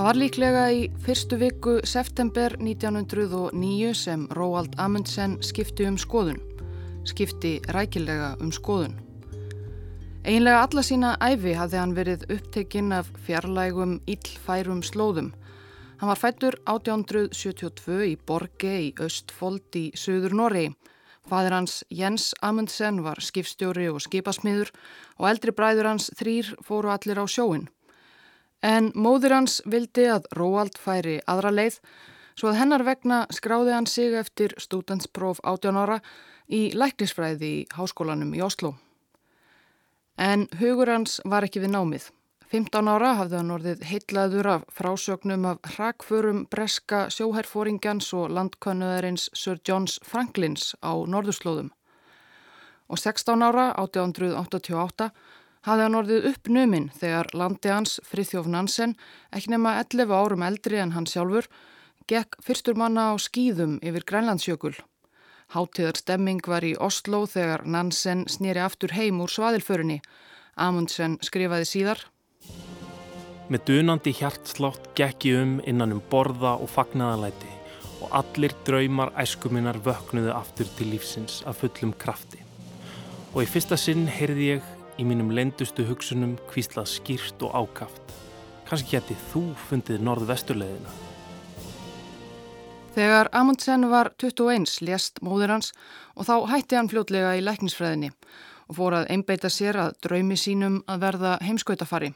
[0.00, 6.38] Það var líklega í fyrstu viku september 1909 sem Róald Amundsen skipti um skoðun.
[7.04, 8.94] Skipti rækilega um skoðun.
[10.24, 15.34] Einlega alla sína æfi hafði hann verið upptekinn af fjarlægum íllfærum slóðum.
[16.00, 20.70] Hann var fættur 1872 í Borge í Östfold í Suður Noregi.
[21.28, 24.72] Fadir hans Jens Amundsen var skipstjóri og skipasmiður
[25.18, 27.68] og eldri bræður hans þrýr fóru allir á sjóin.
[28.62, 31.80] En móður hans vildi að Róald færi aðra leið
[32.36, 35.98] svo að hennar vegna skráði hann sig eftir stúdentspróf 18 ára
[36.48, 38.74] í læknisfræði í háskólanum í Oslo.
[40.20, 42.10] En hugur hans var ekki við námið.
[42.50, 49.60] 15 ára hafði hann orðið heitlaður af frásögnum af hrakförum breska sjóherfóringjans og landkönnuðarins Sir
[49.68, 51.70] Johns Franklins á norðurslóðum.
[52.90, 55.12] Og 16 ára, 1888,
[55.66, 58.94] hafði hann orðið uppnuminn þegar landi hans, Frithjóf Nansen,
[59.32, 61.48] ekki nema 11 árum eldri en hann sjálfur,
[62.08, 64.74] gekk fyrstur manna á skýðum yfir Grænlandsjökul.
[65.50, 69.98] Háttíðar stemming var í Oslo þegar Nansen snýri aftur heim úr svaðilförinni.
[70.54, 72.04] Amundsen skrifaði síðar.
[73.50, 77.50] Með dunandi hjartslátt gekki um innan um borða og fagnaðalæti
[78.00, 82.38] og allir draumar æskuminnar vöknuðu aftur til lífsins af fullum krafti.
[83.34, 88.12] Og í fyrsta sinn heyrði ég í mínum lendustu hugsunum kvíslað skýrst og ákaft.
[88.68, 90.92] Kanski geti þú fundið norð-vesturleðina.
[92.94, 95.72] Þegar Amundsen var 21 lést móður hans
[96.14, 98.10] og þá hætti hann fljótlega í læknisfræðinni
[98.70, 102.12] og fór að einbeita sér að draumi sínum að verða heimskautafari.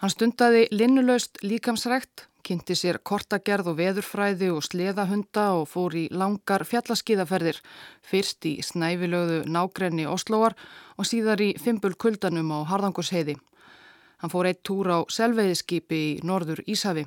[0.00, 6.64] Hann stundaði linnulöst líkamsrækt, kynnti sér kortagerð og veðurfræði og sleðahunda og fór í langar
[6.64, 7.58] fjallaskiðaferðir,
[8.00, 10.56] fyrst í snæfilögðu nágrenni Osloar
[10.96, 13.36] og síðar í Fimbul kuldanum á Harðangursheiði.
[14.24, 17.04] Hann fór eitt túr á selveiðiskipi í norður Ísafi.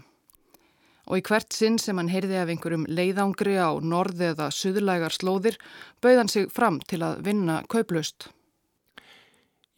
[1.10, 5.58] Og í hvert sinn sem hann heyrði af einhverjum leiðangri á norð eða suðlægar slóðir,
[5.98, 8.30] bauð hann sig fram til að vinna kauplust.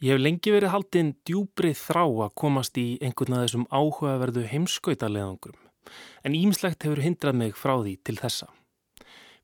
[0.05, 5.55] Ég hef lengi verið haldinn djúbrið þrá að komast í einhvern af þessum áhugaverðu heimskautaleðangrum,
[6.21, 8.51] en ímslegt hefur hindrað mig frá því til þessa.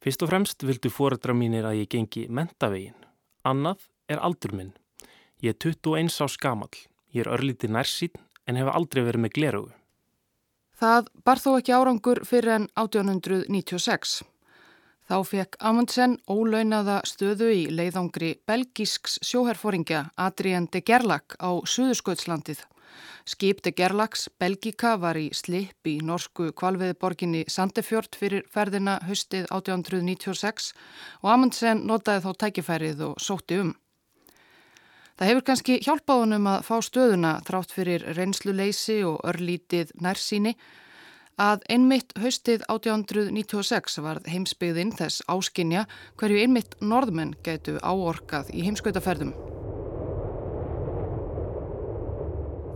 [0.06, 2.94] Fyrst og fremst vildu fórættra mínir að ég gengi mentavegin.
[3.42, 4.70] Annað er aldur minn.
[5.42, 6.70] Ég er 21 á skamal,
[7.10, 9.74] ég er örlítið nærsýn en hef aldrei verið með glerugu.
[10.78, 14.22] Það bar þó ekki árangur fyrir enn 1896.
[15.12, 22.62] Þá fekk Amundsen ólaunaða stöðu í leiðangri belgísks sjóherfóringja Adrien de Gerlach á Suðursköldslandið.
[23.28, 30.70] Skip de Gerlachs Belgíka var í slip í norsku kvalviðborginni Sandefjord fyrir ferðina höstið 1896
[31.20, 33.74] og Amundsen notaði þá tækifærið og sótti um.
[35.20, 40.56] Það hefur kannski hjálpað honum að fá stöðuna þrátt fyrir reynsluleysi og örlítið nærsíni
[41.40, 45.86] að einmitt haustið 1896 varð heimsbyggðinn þess áskinja
[46.20, 49.34] hverju einmitt norðmenn gætu áorkað í heimskautaferðum.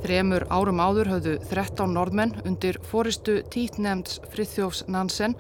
[0.05, 5.33] Þremur árum áður höfðu 13 norðmenn undir fóristu títnemds Frithjófs Nansen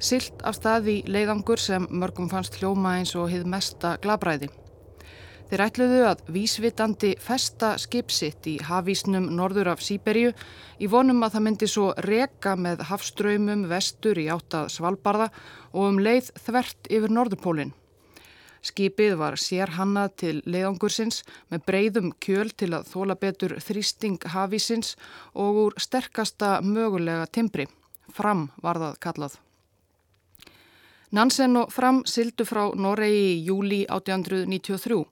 [0.00, 4.48] silt af staði leiðangur sem mörgum fannst hljóma eins og hið mesta glabræði.
[5.46, 10.32] Þeir ætluðu að vísvitandi festa skipsitt í hafísnum norður af Sýberju
[10.82, 15.28] í vonum að það myndi svo reka með hafströymum vestur í áttað Svalbardha
[15.70, 17.70] og um leið þvert yfir Norðurpólinn.
[18.66, 21.20] Skipið var sérhannað til leiðangursins
[21.52, 24.96] með breyðum kjöl til að þóla betur þrýsting hafísins
[25.30, 27.68] og úr sterkasta mögulega timbri.
[28.10, 29.38] Fram var það kallað.
[31.14, 35.04] Nansen og Fram sildu frá Noregi í júli 1893.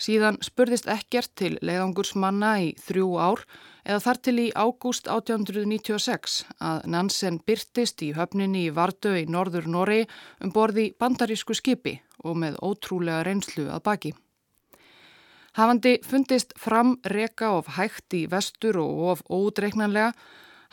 [0.00, 3.42] Síðan spurðist ekkert til leiðangursmanna í þrjú ár
[3.84, 9.68] eða þar til í ágúst 1896 að Nansen byrtist í höfninni í Vardö í norður
[9.68, 10.08] Noregi
[10.40, 14.14] um borði bandarísku skipi og með ótrúlega reynslu að baki.
[15.58, 20.14] Hafandi fundist fram reka of hægt í vestur og of ódreiknanlega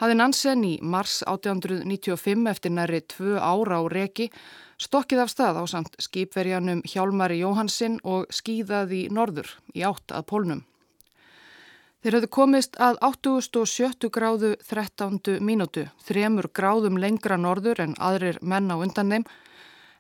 [0.02, 4.30] hafði Nansen í mars 1895 eftir næri tvö ára á reki
[4.78, 10.28] stokkið af stað á samt skipverjanum Hjálmari Jóhansin og skýðað í norður í átt að
[10.30, 10.66] pólnum.
[12.06, 15.42] Þeir höfðu komist að 870 gráðu 13.
[15.42, 19.26] mínútu, þremur gráðum lengra norður en aðrir menn á undan þeim,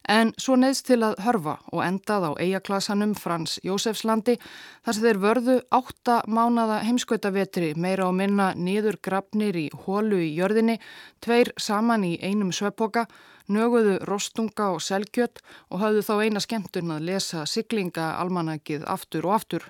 [0.07, 5.21] en svo neðst til að hörfa og endað á eigaklasanum Frans Jósefslandi þar sem þeir
[5.23, 10.77] vörðu átta mánada heimskautavetri meira á minna nýður grafnir í hólu í jörðinni,
[11.19, 13.07] tveir saman í einum sveppoka,
[13.51, 19.39] nöguðu rostunga og selgjöt og hafðu þá eina skemmtun að lesa siglinga almanakið aftur og
[19.39, 19.67] aftur.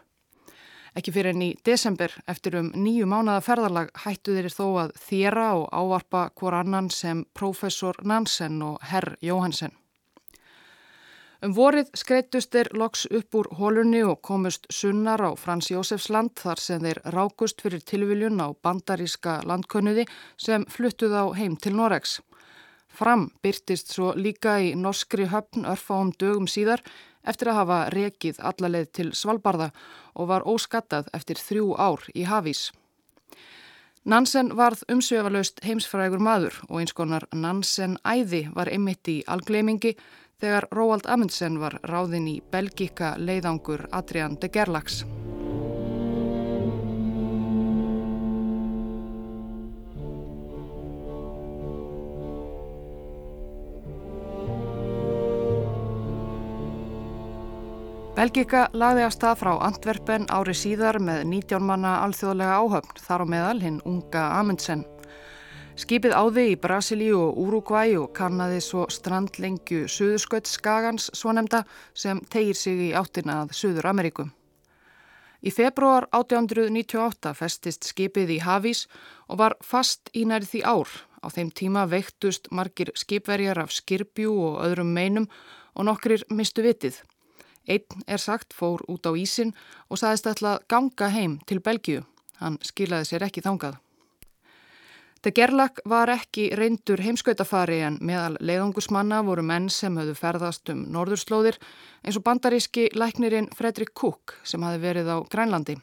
[0.98, 5.50] Ekki fyrir enn í desember eftir um nýju mánada ferðarlag hættu þeir þó að þjera
[5.60, 9.76] og ávarpa hvor annan sem professor Nansen og herr Jóhansen.
[11.46, 16.62] Um vorið skreittust þeir loks upp úr hólunni og komust sunnar á Frans Jósefsland þar
[16.62, 20.08] sem þeir rákust fyrir tilviljun á bandaríska landkönnuði
[20.42, 22.18] sem fluttuð á heim til Noregs.
[22.90, 26.82] Fram byrtist svo líka í norskri höfn örfáum dögum síðar
[27.22, 29.70] eftir að hafa rekið allaleið til Svalbardha
[30.18, 32.72] og var óskattað eftir þrjú ár í hafís.
[34.08, 39.98] Nansen varð umsvefalaust heimsfrægur maður og eins konar Nansen æði var einmitt í algleimingi
[40.38, 45.02] þegar Róald Amundsen var ráðinn í belgika leiðangur Adrian de Gerlax.
[58.18, 63.26] Belgika lagði að stað frá Antwerpen ári síðar með 19 manna alþjóðlega áhöfn, þar á
[63.30, 64.86] meðal hinn unga Amundsen.
[65.78, 71.60] Skipið áði í Brasilíu og Uruguay og kannaði svo strandlengju Suðurskött skagans svo nefnda
[71.94, 74.26] sem tegir sig í áttina að Suður Ameríku.
[75.46, 78.88] Í februar 1898 festist skipið í Hafís
[79.30, 80.90] og var fast í næri því ár.
[81.22, 85.30] Á þeim tíma veiktust margir skipverjar af skirpjú og öðrum meinum
[85.78, 87.04] og nokkrir mistu vitið.
[87.70, 89.54] Einn er sagt fór út á ísin
[89.94, 92.02] og saðist að ganga heim til Belgiu.
[92.42, 93.78] Hann skilaði sér ekki þangað.
[95.28, 100.86] Það gerlak var ekki reyndur heimskautafari en meðal leiðungusmanna voru menn sem höfðu ferðast um
[100.96, 101.58] norðurslóðir
[102.00, 105.76] eins og bandaríski læknirinn Fredrik Cook sem hafi verið á Grænlandi.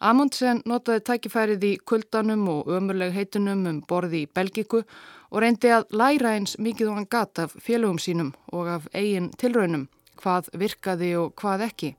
[0.00, 5.92] Amundsen notaði tækifærið í kuldanum og ömurleg heitunum um borði í Belgiku og reyndi að
[5.92, 11.12] læra eins mikið og hann gatt af félögum sínum og af eigin tilraunum hvað virkaði
[11.20, 11.96] og hvað ekki.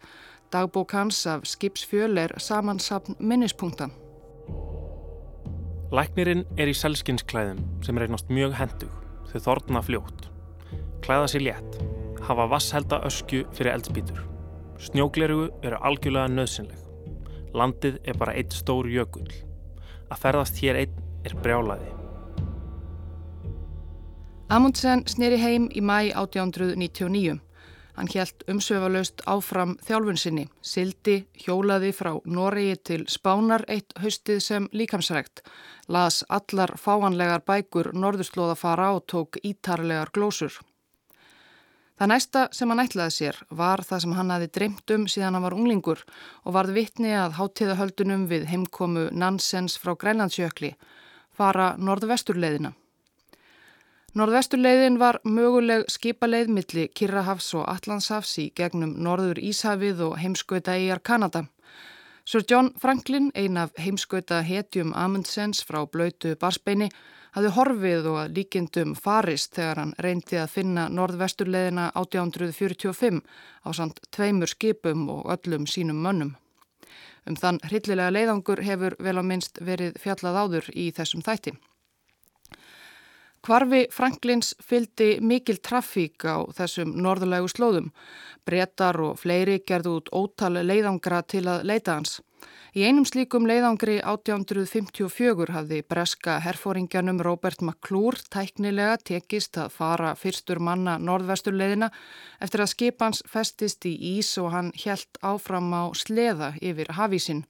[0.50, 3.94] Dagbók hans af skipsfjöl er samansapn minnispunkta.
[5.92, 8.92] Læknirinn er í selskynsklæðum sem reynast mjög hendug,
[9.28, 10.30] þau þorna fljótt.
[11.04, 11.74] Klæða sér létt,
[12.24, 14.22] hafa vasshelda öskju fyrir eldspítur.
[14.80, 16.80] Snjóglerugu eru algjörlega nöðsynleg.
[17.52, 19.28] Landið er bara eitt stór jökull.
[20.08, 20.96] Að ferðast hér einn
[21.28, 21.92] er brjálaði.
[24.48, 27.42] Amundsen sneri heim í mæ 1899.
[27.98, 34.68] Hann hjælt umsveifalaust áfram þjálfun sinni, sildi, hjólaði frá Noregi til Spánar eitt haustið sem
[34.72, 35.44] líkamsrækt,
[35.92, 40.62] las allar fáanlegar bækur norðurslóða fara og tók ítarlegar glósur.
[42.02, 45.44] Það næsta sem hann ætlaði sér var það sem hann hafi dreymt um síðan hann
[45.46, 46.00] var unglingur
[46.42, 50.72] og varð vittni að háttíðahöldunum við heimkomu Nansens frá Grænlandsjökli,
[51.30, 52.74] fara norðvesturleðina.
[54.12, 61.00] Norðvesturleiðin var möguleg skipaleið milli Kirrahafs og Allandshafs í gegnum Norður Íshafið og heimskauta eigjar
[61.00, 61.46] Kanada.
[62.28, 66.90] Sir John Franklin, ein af heimskauta hetjum Amundsens frá blöytu barsbeini,
[67.32, 73.24] hafði horfið og að líkindum farist þegar hann reyndi að finna norðvesturleiðina 1845
[73.64, 76.36] á samt tveimur skipum og öllum sínum mönnum.
[77.24, 81.56] Um þann hryllilega leiðangur hefur vel á minnst verið fjallað áður í þessum þætti.
[83.42, 87.88] Kvarfi Franklins fyldi mikil trafík á þessum norðulegu slóðum.
[88.46, 92.20] Bretar og fleiri gerðu út ótal leiðangra til að leita hans.
[92.78, 100.62] Í einum slíkum leiðangri 1854 hafði breska herfóringjanum Robert McClure tæknilega tekist að fara fyrstur
[100.62, 101.90] manna norðvesturleiðina
[102.40, 107.42] eftir að skipans festist í ís og hann helt áfram á sleða yfir hafísin.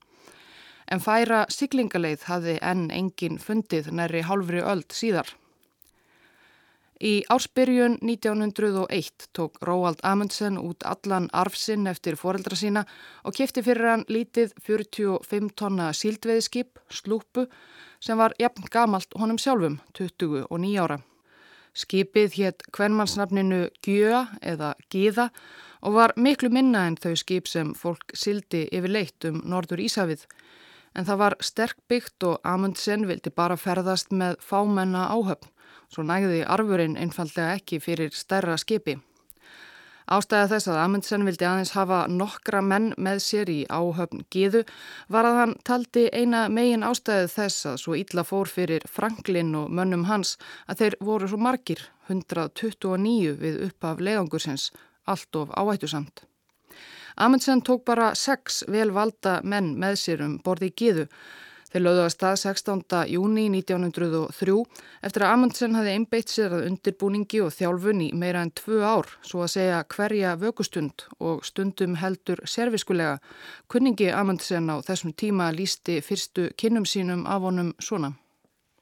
[0.88, 5.28] En færa siglingaleið hafði enn engin fundið næri hálfri öld síðar.
[7.02, 12.84] Í ársbyrjun 1901 tók Róald Amundsen út allan arfsinn eftir foreldra sína
[13.26, 17.48] og kifti fyrir hann lítið 45 tonna síldveiðskip, slúpu,
[17.98, 21.00] sem var jafn gamalt honum sjálfum, 29 ára.
[21.74, 25.32] Skipið hétt kvennmannsnafninu Gjöa eða Gíða
[25.82, 30.22] og var miklu minna en þau skip sem fólk sildi yfir leitt um norður Ísafið.
[30.94, 35.50] En það var sterk byggt og Amundsen vildi bara ferðast með fámenna áhöfn.
[35.92, 38.96] Svo nægði arfurinn einfallega ekki fyrir stærra skipi.
[40.12, 44.64] Ástæða þess að Amundsen vildi aðeins hafa nokkra menn með sér í áhöfn Gíðu
[45.12, 49.70] var að hann taldi eina megin ástæðu þess að svo illa fór fyrir Franklin og
[49.70, 50.34] mönnum hans
[50.66, 54.70] að þeir voru svo margir, 129 við uppaf leiðangursins,
[55.06, 56.26] allt of áhættusamt.
[57.16, 61.06] Amundsen tók bara sex velvalda menn með sér um borði Gíðu
[61.72, 62.82] Þeir lögðu að stað 16.
[63.08, 64.56] júni 1903
[65.08, 69.08] eftir að Amundsen hafi einbeitt sér að undirbúningi og þjálfun í meira en tvö ár,
[69.24, 73.22] svo að segja hverja vökustund og stundum heldur serviskulega.
[73.72, 78.12] Kunningi Amundsen á þessum tíma lísti fyrstu kinnum sínum af honum svona.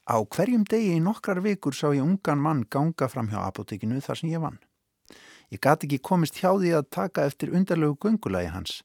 [0.03, 4.19] Á hverjum degi í nokkrar vikur sá ég ungan mann ganga fram hjá apotekinu þar
[4.19, 4.59] sem ég vann.
[5.47, 8.81] Ég gati ekki komist hjá því að taka eftir undarlegu gungulagi hans.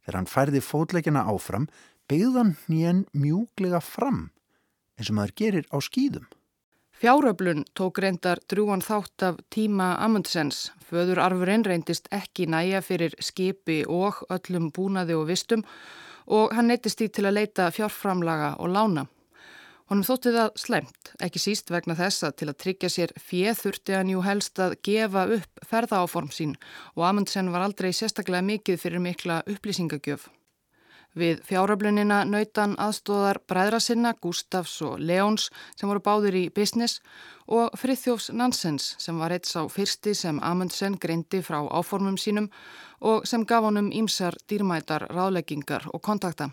[0.00, 1.68] Þegar hann færði fótleikina áfram
[2.10, 4.30] beigðan nýjan mjúglega fram
[4.98, 6.26] eins og maður gerir á skýðum.
[7.00, 10.72] Fjáröflun tók reyndar drúan þátt af tíma Amundsens.
[10.84, 15.62] Föður arfurinn reyndist ekki næja fyrir skipi og öllum búnaði og vistum
[16.26, 19.06] og hann neytist í til að leita fjárframlaga og lána.
[19.90, 24.20] Honum þótti það slemt, ekki síst vegna þessa til að tryggja sér fjeðurti hann jú
[24.26, 26.52] helst að gefa upp ferðaáform sín
[26.98, 30.28] og Amundsen var aldrei sérstaklega mikið fyrir mikla upplýsingagjöf.
[31.18, 37.00] Við fjáröflunina nautan aðstóðar bræðra sinna Gustafs og Leóns sem voru báðir í business
[37.50, 42.46] og Frithjófs Nansens sem var eitt sá fyrsti sem Amundsen greindi frá áformum sínum
[43.00, 46.52] og sem gaf honum ímsar dýrmætar ráðleggingar og kontakta.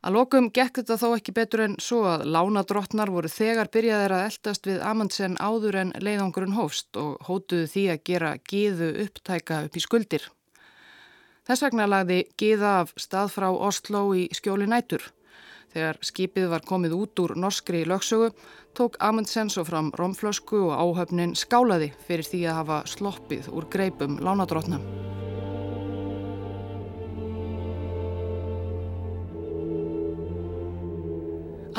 [0.00, 4.26] Að lokum gekk þetta þó ekki betur en svo að lánadrottnar voru þegar byrjaðir að
[4.30, 9.76] eldast við Amundsen áður en leiðangurinn hófst og hótuðu því að gera gíðu upptæka upp
[9.76, 10.24] í skuldir.
[11.48, 15.02] Þess vegna lagði Gíða af stað frá Oslo í skjóli nætur.
[15.70, 18.32] Þegar skipið var komið út úr norskri lögsögu
[18.74, 24.18] tók Amundsen svo fram romflösku og áhöfnin skálaði fyrir því að hafa sloppið úr greipum
[24.18, 24.82] lánadrótna.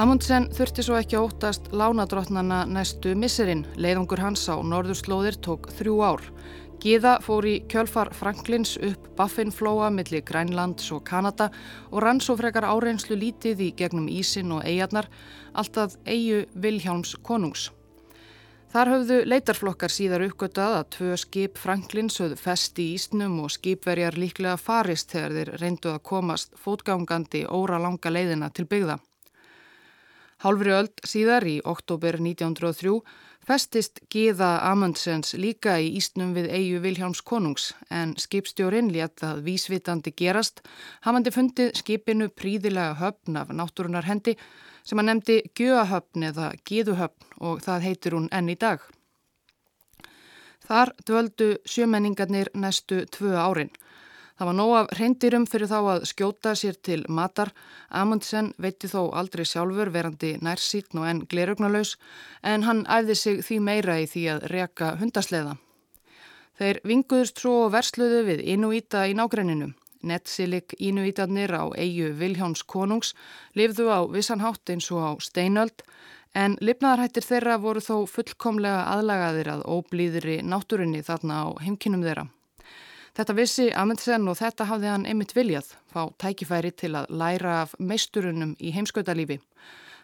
[0.02, 3.68] Amundsen þurfti svo ekki að óttast lánadrótnana næstu misserinn.
[3.76, 6.24] Leiðungur hans á norðurslóðir tók þrjú ár.
[6.82, 11.52] Gíða fór í kjölfar Franklins upp Baffinflóa millir Grænlands og Kanada
[11.92, 15.06] og rann svo frekar áreynslu lítið í gegnum Ísin og Eijarnar,
[15.54, 17.68] alltaf eigu Vilhjálms konungs.
[18.74, 24.18] Þar höfðu leitarflokkar síðar uppgötað að tvö skip Franklins höfðu fest í Ísnum og skipverjar
[24.18, 28.98] líklega farist þegar þeir reyndu að komast fótgangandi óra langa leiðina til byggða.
[30.42, 32.96] Hálfri öld síðar í oktober 1903
[33.48, 40.14] festist Gíða Amundsens líka í Ísnum við eigu Viljáms konungs en skipstjórin létt að vísvitandi
[40.18, 40.62] gerast
[41.06, 44.36] hafandi fundið skipinu príðilega höfn af náttúrunar hendi
[44.84, 48.82] sem að nefndi Gjöahöfn eða Gíðuhöfn og það heitir hún enn í dag.
[50.62, 53.74] Þar dvöldu sjömenningarnir næstu tvö árin
[54.42, 57.52] Það var nóg af reyndirum fyrir þá að skjóta sér til matar.
[57.94, 61.92] Amundsen veitti þó aldrei sjálfur verandi nærsýtn og enn glerögnalaus
[62.42, 65.54] en hann æfði sig því meira í því að reka hundasleða.
[66.58, 69.76] Þeir vinguðust svo versluðu við Inuíta í nágrenninu.
[70.02, 73.14] Nettsilik Inuítarnir á eigu Viljáns konungs
[73.54, 75.86] lifðu á vissanhátt eins og á steinöld
[76.34, 82.32] en lifnaðarhættir þeirra voru þó fullkomlega aðlagaðir að óblíðri náttúrunni þarna á heimkinnum þeirra.
[83.12, 87.74] Þetta vissi Amundsen og þetta hafði hann einmitt viljað, fá tækifæri til að læra af
[87.80, 89.42] meisturunum í heimskautalífi.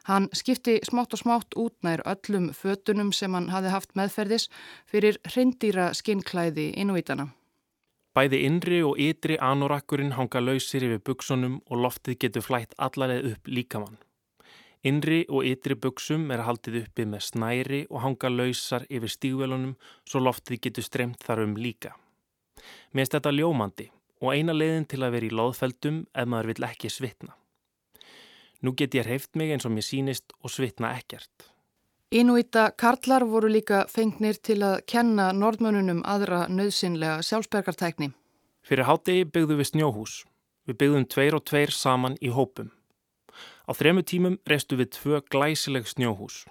[0.07, 4.47] Hann skipti smátt og smátt út nær öllum fötunum sem hann hafði haft meðferðis
[4.87, 7.29] fyrir hrindýra skinnklæði innvítana.
[8.15, 13.51] Bæði innri og ytri anorakkurinn hanga lausir yfir buksunum og loftið getur flætt allarleið upp
[13.51, 13.99] líkamann.
[14.87, 20.23] Innri og ytri buksum er haldið uppið með snæri og hanga lausar yfir stígvelunum svo
[20.23, 21.95] loftið getur stremt þar um líka.
[22.93, 23.89] Mér finnst þetta ljómandi
[24.21, 27.35] og eina leiðin til að vera í loðfeldum ef maður vill ekki svitna.
[28.61, 31.51] Nú get ég hreift mig eins og mér sínist og svitna ekkert.
[32.07, 38.13] Ínúíta karlar voru líka fengnir til að kenna nordmönunum aðra nöðsynlega sjálfsbergartækni.
[38.63, 40.13] Fyrir hátegi byggðum við snjóhús.
[40.67, 42.71] Við byggðum tveir og tveir saman í hópum.
[43.67, 46.45] Á þremu tímum reistu við tvö glæsileg snjóhús.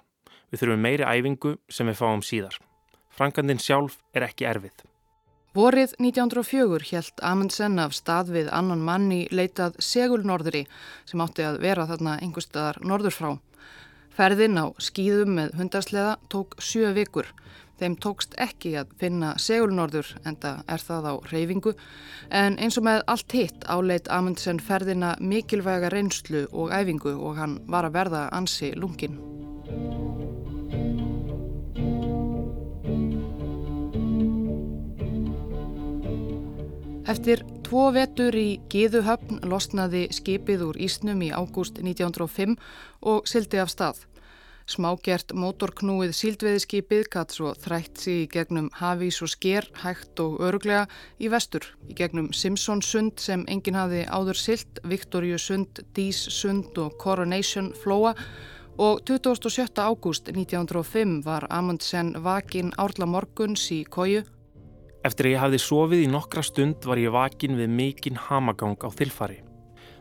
[0.53, 2.61] Við þurfum meiri æfingu sem við fáum síðar.
[3.09, 4.85] Frankandin sjálf er ekki erfið.
[5.57, 10.67] Vorið 1904 helt Amundsen af stað við annan manni leitað segulnorðri
[11.09, 13.29] sem átti að vera þarna einhverstaðar norður frá.
[14.13, 17.31] Ferðin á skýðum með hundarsleða tók sjö vikur.
[17.81, 21.73] Þeim tókst ekki að finna segulnorður en það er það á reyfingu
[22.41, 27.57] en eins og með allt hitt áleit Amundsen ferðina mikilvæga reynslu og æfingu og hann
[27.65, 29.17] var að verða ansi lungin.
[37.07, 42.57] Eftir tvo vetur í Gíðuhöfn losnaði skipið úr Ísnum í ágúst 1905
[43.07, 44.01] og sildi af stað.
[44.67, 50.83] Smágert mótorknúið síldveðiskipið gatt svo þrætt sig í gegnum hafís og sker hægt og öruglega
[51.23, 56.75] í vestur, í gegnum Simpson sund sem enginn hafi áður silt, Victoria sund, Dís sund
[56.75, 58.17] og Coronation flóa
[58.75, 59.79] og 27.
[59.79, 64.27] ágúst 1905 var Amundsen vakin árla morguns í kóju.
[65.07, 68.91] Eftir að ég hafði sofið í nokkra stund var ég vakin við mikinn hamagang á
[68.91, 69.37] þilfari.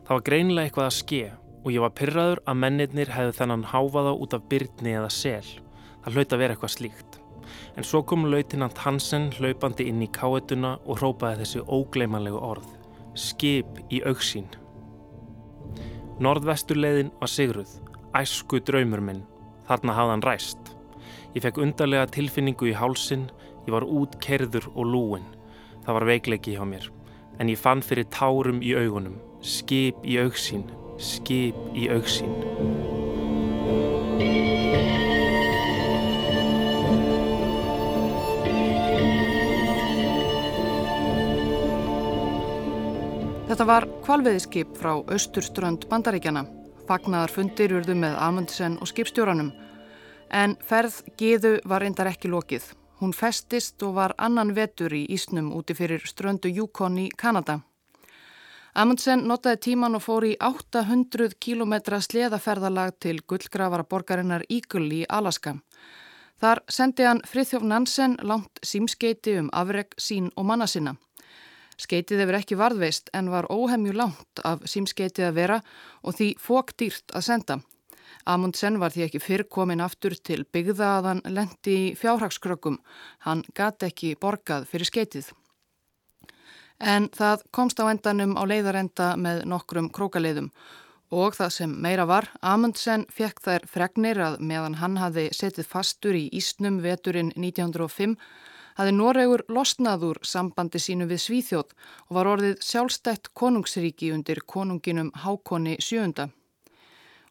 [0.06, 1.20] Það var greinilega eitthvað að ske
[1.66, 5.46] og ég var pyrraður að mennirnir hefðu þennan háfaða út af byrni eða sel.
[6.02, 7.18] Það hlaut að vera eitthvað slíkt.
[7.78, 12.68] En svo kom lautinant Hansen hlaupandi inn í káetuna og hrópaði þessi ógleimanlegu orð.
[13.14, 14.48] Skip í auksín.
[16.22, 17.76] Norðvesturleiðin var sigruð.
[18.16, 19.22] Æsku draumur minn.
[19.68, 20.72] Þarna hafði hann ræst.
[21.36, 23.26] Ég fekk undarlega tilfinningu í hálsin.
[23.66, 25.28] Ég var útkerður og lúin.
[25.84, 26.88] Það var veikleiki hjá mér.
[27.38, 29.20] En ég fann fyrir tárum í augunum.
[29.42, 30.64] Skip í auksín
[30.98, 32.32] skip í auksín.
[43.46, 46.44] Þetta var kvalveðiskip frá austurströnd bandaríkjana.
[46.86, 49.52] Fagnar fundir urðu með Amundsen og skipstjóranum.
[50.30, 52.66] En ferð Gíðu var reyndar ekki lokið.
[53.00, 57.60] Hún festist og var annan vetur í Ísnum úti fyrir ströndu Yukon í Kanada.
[58.76, 65.54] Amundsen notaði tíman og fór í 800 km sleðaferðalag til gullgrafara borgarinnar Eagle í Alaska.
[66.40, 70.96] Þar sendi hann Frithjóf Nansen langt símskeiti um afreg sín og manna sinna.
[71.76, 75.58] Skeitið hefur ekki varðveist en var óhemju langt af símskeitið að vera
[76.02, 77.58] og því fókdýrt að senda.
[78.26, 82.80] Amundsen var því ekki fyrr komin aftur til byggða að hann lendi í fjárhagskrökkum.
[83.26, 85.30] Hann gati ekki borgað fyrir skeitið.
[86.80, 90.50] En það komst á endanum á leiðarenda með nokkrum krókaleiðum
[91.14, 96.18] og það sem meira var, Amundsen fekk þær fregnir að meðan hann hafi setið fastur
[96.18, 98.16] í Ísnum veturinn 1905
[98.76, 101.70] hafi Noregur losnað úr sambandi sínu við Svíþjóð
[102.08, 106.28] og var orðið sjálfstætt konungsríki undir konunginum Hákonni VII.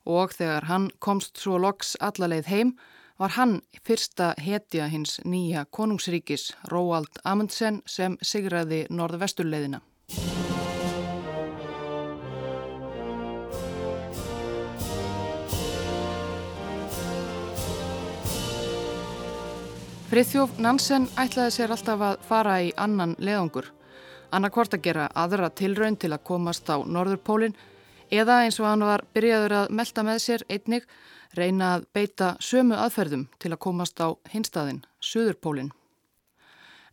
[0.05, 2.75] Og þegar hann komst svo loks allaleið heim
[3.17, 9.81] var hann fyrsta hetja hins nýja konungsríkis, Róald Amundsen, sem sigraði norðvesturleiðina.
[20.05, 23.71] Friðþjóf Nansen ætlaði sér alltaf að fara í annan leðangur,
[24.31, 27.55] annarkvort að gera aðra tilraun til að komast á Norðurpólinn
[28.11, 30.85] eða eins og hann var byrjaður að melda með sér einnig
[31.35, 35.71] reyna að beita sömu aðferðum til að komast á hinstaðin, Suðurpólinn.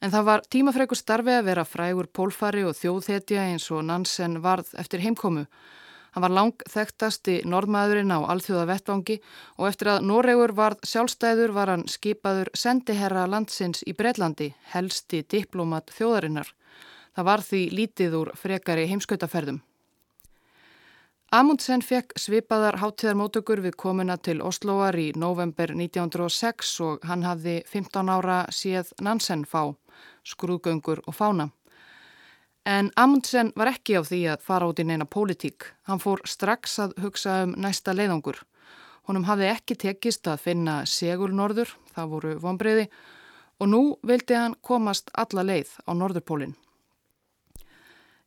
[0.03, 4.73] En það var tímafregur starfi að vera frægur pólfari og þjóðhetja eins og Nansen varð
[4.79, 5.47] eftir heimkomu.
[6.13, 9.21] Hann var lang þekktasti norðmaðurinn á alþjóða vettvangi
[9.57, 15.95] og eftir að Noregur varð sjálfstæður var hann skipaður sendiherra landsins í Breitlandi, helsti diplomat
[15.95, 16.51] þjóðarinnar.
[17.17, 19.63] Það var því lítið úr frekari heimskautaferðum.
[21.33, 28.11] Amundsen fekk svipaðar háttíðarmótökur við komuna til Osloar í november 1906 og hann hafði 15
[28.13, 29.73] ára séð Nansen fá,
[30.29, 31.47] skrúðgöngur og fána.
[32.69, 35.71] En Amundsen var ekki á því að fara út í neina pólitík.
[35.89, 38.43] Hann fór strax að hugsa um næsta leiðangur.
[39.09, 42.91] Honum hafði ekki tekist að finna segulnorður, það voru vonbreiði,
[43.57, 46.53] og nú vildi hann komast alla leið á Norðurpólinn.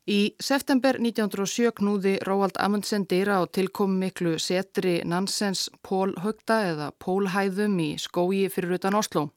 [0.06, 7.80] Í september 1907 knúði Róald Amundsen dýra á tilkom miklu setri Nansens pólhaugta eða pólhæðum
[7.82, 9.32] í skói fyrir utan Oslo.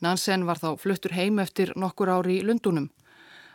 [0.00, 2.86] Nansen var þá fluttur heim eftir nokkur ári í Lundunum.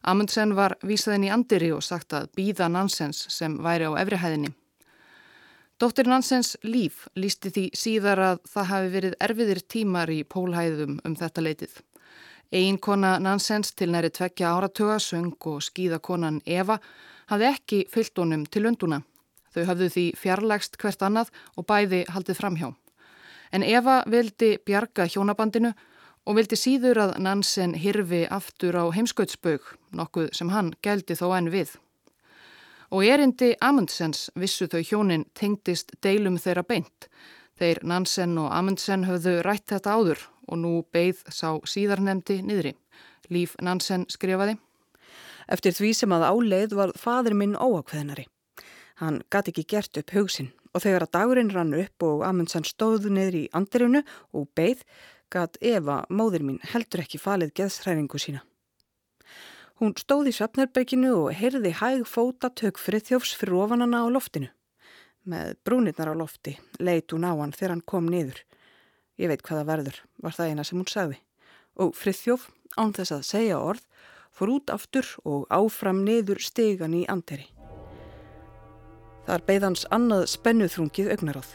[0.05, 4.51] Amundsen var vísaðin í andiri og sagt að býða Nansens sem væri á efrihæðinni.
[5.81, 11.17] Dóttir Nansens líf lísti því síðar að það hafi verið erfiðir tímar í pólhæðum um
[11.17, 11.81] þetta leitið.
[12.53, 16.75] Eiginkona Nansens til næri tvekja áratuga, söng og skíðakonan Eva
[17.31, 18.99] hafði ekki fyllt honum til unduna.
[19.55, 22.67] Þau hafðu því fjarlægst hvert annað og bæði haldið framhjá.
[23.53, 25.71] En Eva vildi bjarga hjónabandinu
[26.29, 31.49] og vildi síður að Nansen hirfi aftur á heimskautsbög, nokkuð sem hann gældi þó enn
[31.49, 31.73] við.
[32.93, 37.09] Og erindi Amundsens vissu þau hjónin tengdist deilum þeirra beint.
[37.57, 42.73] Þeir Nansen og Amundsen höfðu rætt þetta áður og nú beigð sá síðarnemdi niðri.
[43.29, 44.57] Líf Nansen skrifaði.
[45.47, 48.27] Eftir því sem að áleið var fadur minn óakveðnari.
[49.01, 53.11] Hann gati ekki gert upp hugsin og þegar að dagurinn rann upp og Amundsen stóðu
[53.13, 54.01] niður í andirinu
[54.33, 54.83] og beigð
[55.33, 58.43] gat Eva, móður mín, heldur ekki falið geðsræringu sína.
[59.81, 64.51] Hún stóði í Svapnarberginu og heyrði hæg fóta tök frið þjófs fyrir ofanana á loftinu.
[65.25, 68.43] Með brúnirnar á lofti leit hún á hann þegar hann kom niður.
[69.21, 71.19] Ég veit hvaða verður, var það eina sem hún sagði.
[71.77, 72.47] Og Frithjóf,
[72.77, 73.83] án þess að segja orð,
[74.33, 77.49] fór út aftur og áfram niður stegan í anderi.
[79.27, 81.51] Þar beigð hans annað spennuþrungið augnaráð.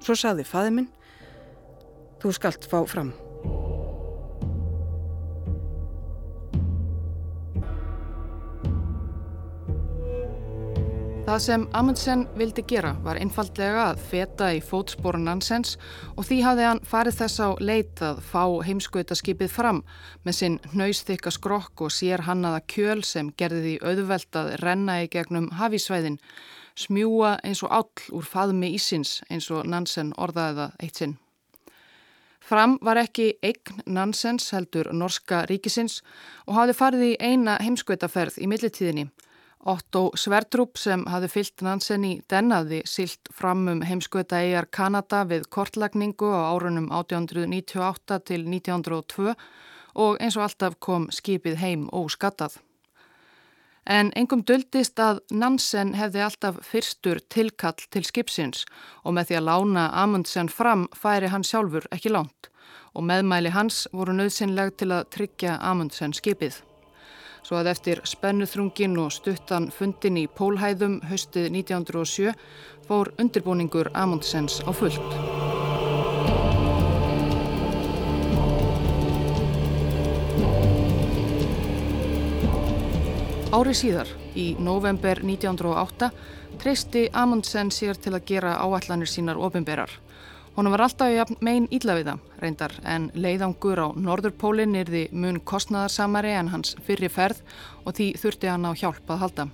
[0.00, 0.92] Svo sagði faði minn,
[2.22, 3.12] þú skalt fá fram.
[11.30, 15.76] Það sem Amundsen vildi gera var einfallega að feta í fótsporun Nansens
[16.16, 19.78] og því hafði hann farið þess á leit að fá heimskauðaskipið fram
[20.26, 25.06] með sinn hnausþykka skrokk og sér hannaða kjöl sem gerði því auðvelt að renna í
[25.14, 26.18] gegnum hafísvæðin,
[26.74, 31.16] smjúa eins og all úr faðmi ísins eins og Nansen orðaði það eitt sinn.
[32.42, 36.02] Fram var ekki eign Nansens heldur norska ríkisins
[36.48, 39.12] og hafði farið í eina heimskauðaferð í millitíðinni
[39.68, 45.50] Otto Sverdrup sem hafði fyllt Nansen í dennaði silt fram um heimskvöta eigar Kanada við
[45.52, 49.34] kortlagningu á árunum 1898 til 1902
[50.00, 52.56] og eins og alltaf kom skipið heim óskattað.
[53.84, 58.64] En engum duldist að Nansen hefði alltaf fyrstur tilkall til skipsins
[59.04, 62.48] og með því að lána Amundsen fram færi hann sjálfur ekki lánt
[62.94, 66.62] og meðmæli hans voru nöðsynleg til að tryggja Amundsen skipið
[67.42, 72.34] svo að eftir spennuþrungin og stuttan fundin í Pólhæðum höstið 1907
[72.88, 75.16] fór undirbúningur Amundsens á fullt.
[83.50, 84.06] Ári síðar,
[84.38, 86.12] í november 1908,
[86.62, 89.90] treysti Amundsen sér til að gera áallanir sínar ofinberar
[90.60, 95.06] Honum var alltaf jafn megin ílla við það, reyndar, en leiðangur á Norðurpólinn er því
[95.16, 97.38] mun kostnaðarsamari en hans fyrri ferð
[97.88, 99.46] og því þurfti hann á hjálp að halda.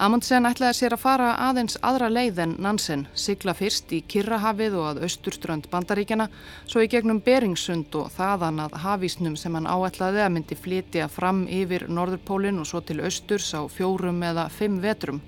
[0.00, 4.86] Amundsen ætlaði sér að fara aðeins aðra leið en Nansen, sigla fyrst í Kirrahafið og
[4.94, 6.30] að austurströnd bandaríkjana,
[6.64, 11.44] svo í gegnum Beringsund og þaðan að hafísnum sem hann áætlaði að myndi flytja fram
[11.52, 15.20] yfir Norðurpólinn og svo til austurs á fjórum eða fimm vetrum.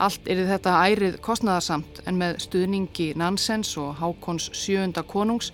[0.00, 5.50] Allt er þetta ærið kostnaðarsamt en með stuðningi Nansens og Hákons sjöunda konungs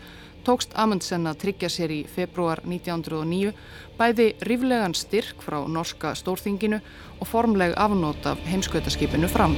[0.46, 3.50] tókst Amundsen að tryggja sér í februar 1909
[3.98, 9.56] bæði riflegan styrk frá norska stórþinginu og formleg afnót af heimskvötaskipinu fram.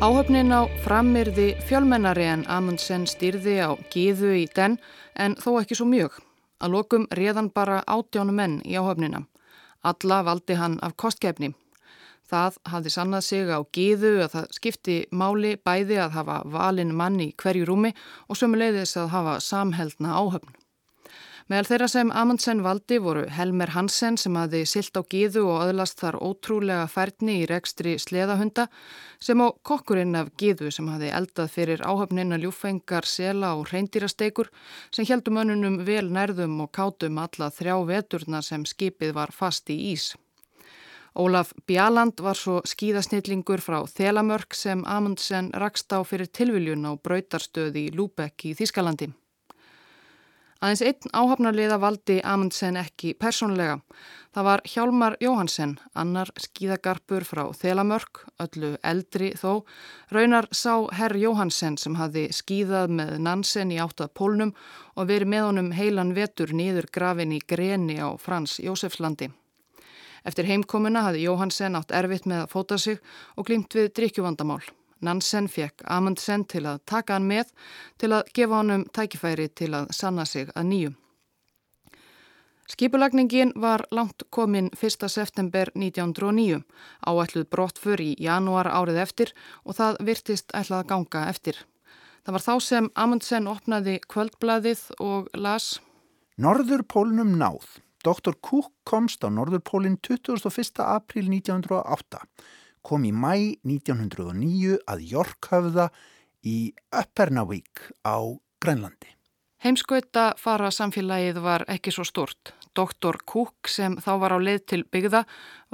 [0.00, 4.78] Áhöfnin á framirði fjölmennari en Amundsen styrði á gíðu í den
[5.12, 6.16] en þó ekki svo mjög.
[6.64, 9.26] Að lokum réðan bara átjánu menn í áhöfnina.
[9.82, 11.54] Alla valdi hann af kostgefni.
[12.30, 17.18] Það hafði sannað sig á gíðu að það skipti máli bæði að hafa valin mann
[17.24, 17.90] í hverju rúmi
[18.28, 20.59] og sömuleiðis að hafa samheldna áhöfn.
[21.50, 25.98] Meðal þeirra sem Amundsen valdi voru Helmer Hansen sem hafði silt á gíðu og öðlast
[25.98, 28.68] þar ótrúlega færni í rekstri sleðahunda
[29.18, 34.46] sem á kokkurinn af gíðu sem hafði eldað fyrir áhöfnina ljúfengar, sela og reyndýrasteikur
[34.94, 39.80] sem heldum önunum vel nærðum og kátum alla þrjá veturna sem skipið var fast í
[39.90, 40.12] ís.
[41.18, 47.88] Ólaf Bjaland var svo skíðasnillingur frá Þelamörk sem Amundsen rakst á fyrir tilviljun á brautarstöði
[47.88, 49.10] í Lúbekk í Þískalandi.
[50.60, 53.78] Aðeins einn áhafnarliða valdi Amundsen ekki persónlega.
[54.36, 59.62] Það var Hjálmar Jóhansen, annar skíðagarpur frá Þelamörk, öllu eldri þó.
[60.12, 64.52] Raunar sá herr Jóhansen sem hafi skíðað með Nansen í áttað pólnum
[65.00, 69.30] og verið með honum heilan vetur nýður grafin í greni á Frans Jósefslandi.
[70.28, 73.00] Eftir heimkomuna hafi Jóhansen átt erfitt með að fóta sig
[73.40, 74.60] og glimt við drikkjuvandamál.
[75.00, 77.52] Nansen fekk Amundsen til að taka hann með
[77.98, 80.92] til að gefa honum tækifæri til að sanna sig að nýju.
[82.70, 85.08] Skipulagningin var langt komin 1.
[85.10, 86.60] september 1909,
[87.02, 89.32] áætluð brottfur í janúar árið eftir
[89.64, 91.58] og það virtist ætlað að ganga eftir.
[92.22, 95.80] Það var þá sem Amundsen opnaði kvöldbladið og las
[96.40, 97.66] Norðurpólnum náð.
[98.00, 98.32] Dr.
[98.40, 100.78] Cook komst á Norðurpólinn 21.
[100.80, 102.22] april 1908
[102.82, 105.88] kom í mæ 1909 að Jorkhöfða
[106.46, 108.18] í Uppernavík á
[108.60, 109.16] Grænlandi.
[109.60, 112.54] Heimskauta fara samfélagið var ekki svo stort.
[112.76, 115.24] Doktor Cook sem þá var á leið til byggða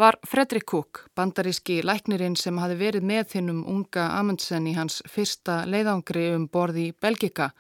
[0.01, 5.61] var Fredrik Cook, bandaríski læknirinn sem hafi verið með þinnum unga Amundsen í hans fyrsta
[5.71, 7.53] leiðangri um borði Belgika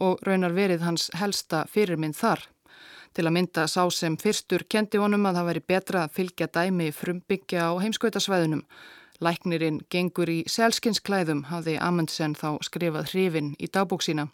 [0.00, 2.46] og raunar verið hans helsta fyrirmynd þar.
[3.16, 6.90] Til að mynda sá sem fyrstur kendi honum að það væri betra að fylgja dæmi
[6.92, 8.66] frumbyggja á heimskautasvæðunum.
[9.24, 14.26] Læknirinn gengur í selskynsklæðum hafði Amundsen þá skrifað hrifin í dagbóksína.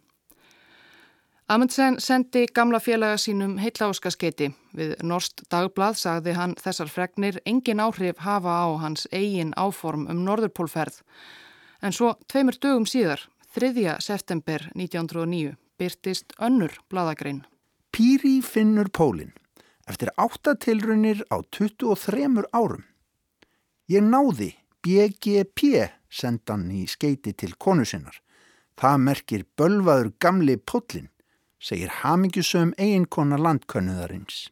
[1.47, 4.51] Amundsen sendi gamla félaga sínum heitláskaskeiti.
[4.75, 10.25] Við Norst Dagblad sagði hann þessar fregnir engin áhrif hafa á hans eigin áform um
[10.27, 10.99] Norðurpólferð.
[11.83, 13.99] En svo tveimur dögum síðar, 3.
[14.01, 17.45] september 1909, byrtist önnur bladagrein.
[17.93, 19.35] Píri finnur pólinn
[19.85, 22.87] eftir áttatilrunir á 23 árum.
[23.85, 28.17] Ég náði BGP sendan í skeiti til konu sinnar.
[28.81, 31.11] Það merkir bölvaður gamli póllin
[31.61, 34.49] segir hamingjusum eiginkona landkönnuðarins.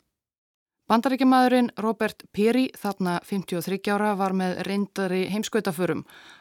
[0.90, 6.00] Bandaríkjamaðurinn Robert Piri, þarna 53 ára, var með reyndari heimskautaförum.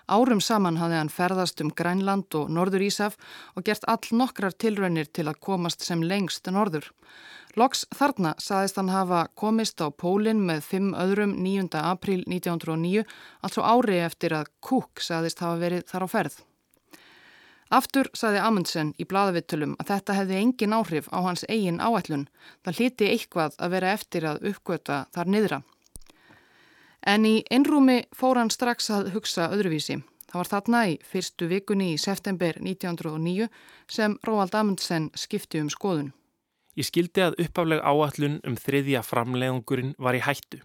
[0.09, 3.19] Árum saman hafði hann ferðast um Grænland og Norður Ísaf
[3.53, 6.89] og gert all nokkrar tilraunir til að komast sem lengst norður.
[7.61, 11.69] Loks þarna saðist hann hafa komist á Pólinn með fimm öðrum 9.
[11.85, 13.05] april 1909,
[13.45, 16.41] altså ári eftir að Cook saðist hafa verið þar á ferð.
[17.69, 22.25] Aftur saði Amundsen í bladavittulum að þetta hefði engin áhrif á hans eigin áætlun.
[22.65, 25.59] Það hliti eitthvað að vera eftir að uppgöta þar niðra.
[27.05, 30.01] En í einrúmi fór hann strax að hugsa öðruvísi.
[30.29, 33.49] Það var þarna í fyrstu vikunni í september 1909
[33.89, 36.11] sem Róald Amundsen skipti um skoðun.
[36.77, 40.61] Ég skildi að uppafleg áallun um þriðja framleðungurinn var í hættu.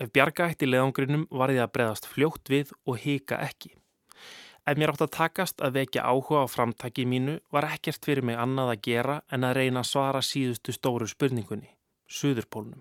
[0.00, 3.76] Ef bjarga eitt í leðungurinnum var því að breðast fljótt við og hika ekki.
[4.62, 8.38] Ef mér átt að takast að vekja áhuga á framtæki mínu var ekkert fyrir mig
[8.38, 11.72] annað að gera en að reyna að svara síðustu stóru spurningunni,
[12.06, 12.78] Suðurpólnum.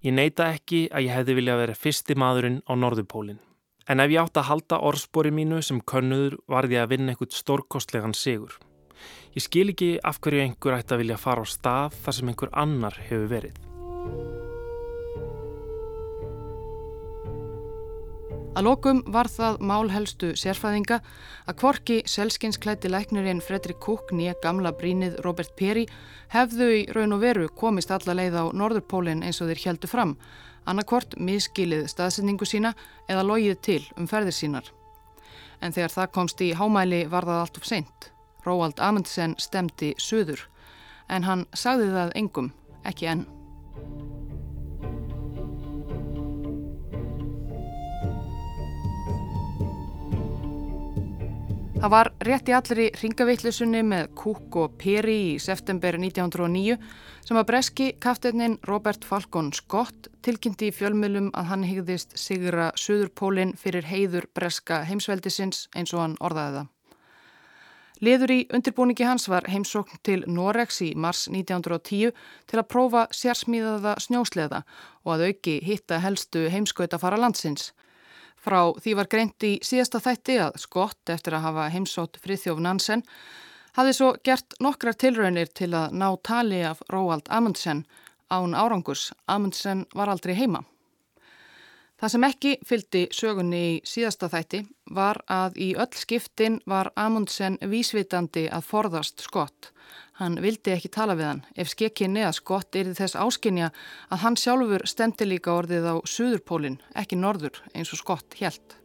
[0.00, 3.42] Ég neyta ekki að ég hefði viljað vera fyrsti maðurinn á Norðurpólinn.
[3.84, 8.16] En ef ég átt að halda orðspori mínu sem könnuður varði að vinna einhvert stórkostlegan
[8.16, 8.56] sigur.
[9.36, 12.56] Ég skil ekki af hverju einhver ætti að vilja fara á stað þar sem einhver
[12.56, 13.69] annar hefur verið.
[18.50, 20.96] Að lokum var það málhelstu sérfæðinga
[21.46, 25.84] að kvorki selskynsklætti læknirinn Fredrik Cook nýja gamla brínið Robert Peri
[26.34, 30.16] hefðu í raun og veru komist alla leið á Norðurpólinn eins og þeir heldu fram,
[30.66, 32.74] annarkvort miskilið staðsendingu sína
[33.06, 34.66] eða logið til um ferðir sínar.
[35.62, 38.12] En þegar það komst í hámæli var það allt of seint.
[38.42, 40.48] Róald Amundsen stemdi söður,
[41.06, 42.50] en hann sagði það engum,
[42.82, 43.28] ekki enn.
[51.80, 56.74] Það var rétt í allri ringavittlisunni með Kúk og Peri í september 1909
[57.24, 63.54] sem að breski kaftetnin Robert Falcon Scott tilkynnti í fjölmjölum að hann higðist sigra Suðurpólinn
[63.56, 66.70] fyrir heiður breska heimsveldisins eins og hann orðaði það.
[68.04, 72.12] Leður í undirbúningi hans var heimsókn til Norex í mars 1910
[72.44, 74.66] til að prófa sérsmíðaða snjósleða
[75.06, 77.72] og að auki hitta helstu heimskauta fara landsins.
[78.40, 83.04] Frá því var greint í síðasta þætti að Skott eftir að hafa heimsótt Frithjóf Nansen
[83.76, 87.84] hafði svo gert nokkrar tilraunir til að ná tali af Róald Amundsen
[88.30, 89.10] án árangurs.
[89.28, 90.64] Amundsen var aldrei heima.
[92.00, 94.62] Það sem ekki fyldi sögunni í síðasta þætti
[94.96, 99.68] var að í öll skiptin var Amundsen vísvitandi að forðast Skott.
[100.16, 103.68] Hann vildi ekki tala við hann ef skekkinni að skott er þess áskinja
[104.08, 108.76] að hann sjálfur stemdi líka orðið á Suðurpólinn, ekki norður eins og skott helt.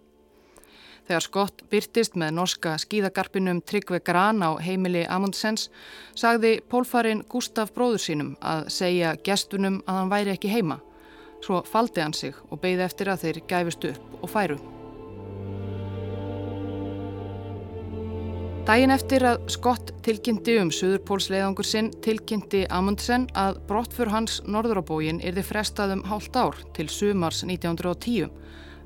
[1.08, 5.70] Þegar skott byrtist með norska skíðagarpinum Tryggve Gran á heimili Amundsens
[6.20, 10.82] sagði pólfarin Gustaf bróður sínum að segja gestunum að hann væri ekki heima.
[11.46, 14.56] Svo faldi hann sig og beigði eftir að þeir gæfist upp og færu.
[18.66, 25.36] Dægin eftir að Skott tilkynnti um Suðurpólsleiðangur sinn tilkynnti Amundsen að brottfur hans norðurábógin er
[25.38, 28.32] þið frestað um hálft ár til sumars 1910.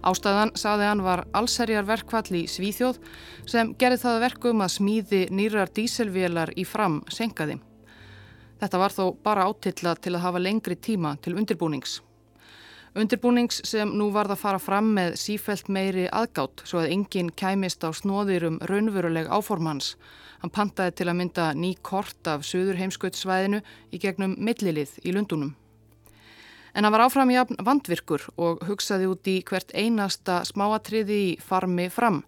[0.04, 3.00] Ástæðan, saði hann, var allserjar verkvall í Svíþjóð
[3.48, 7.62] sem gerði það verkum að smíði nýrar díselvélar í fram senkaði.
[8.60, 12.02] Þetta var þó bara átilla til að hafa lengri tíma til undirbúnings.
[13.00, 17.86] Undirbúnings sem nú varð að fara fram með sífelt meiri aðgátt svo að enginn kæmist
[17.88, 19.94] á snóðir um raunveruleg áformans.
[20.42, 23.62] Hann pantaði til að mynda ný kort af söður heimskautsvæðinu
[23.96, 25.54] í gegnum millilið í Lundunum.
[26.76, 31.88] En hann var áfram í vandvirkur og hugsaði út í hvert einasta smáatriði í farmi
[31.94, 32.26] fram.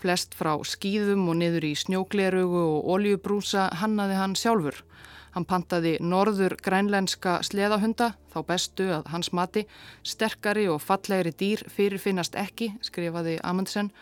[0.00, 4.84] Flest frá skýðum og niður í snjóklerugu og oljubrúsa hannaði hann sjálfur.
[5.30, 9.66] Hann pantaði norður grænlenska sleðahunda, þá bestu að hans mati,
[10.02, 13.92] sterkari og fallegri dýr fyrirfinnast ekki, skrifaði Amundsen,